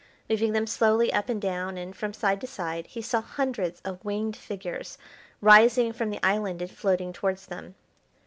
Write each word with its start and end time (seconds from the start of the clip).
Moving 0.27 0.53
them 0.53 0.65
slowly 0.65 1.13
up 1.13 1.29
and 1.29 1.39
down, 1.39 1.77
and 1.77 1.95
from 1.95 2.11
side 2.11 2.41
to 2.41 2.47
side, 2.47 2.87
he 2.87 3.03
saw 3.03 3.21
hundreds 3.21 3.81
of 3.81 4.03
winged 4.03 4.35
figures 4.35 4.97
rising 5.41 5.93
from 5.93 6.09
the 6.09 6.19
island 6.25 6.59
and 6.59 6.71
floating 6.71 7.13
towards 7.13 7.45
them. 7.45 7.75